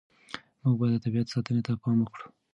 موږ 0.61 0.75
باید 0.79 0.95
د 1.01 1.03
طبیعت 1.05 1.27
ساتنې 1.33 1.61
ته 1.67 1.71
پام 1.81 1.97
وکړو. 2.01 2.27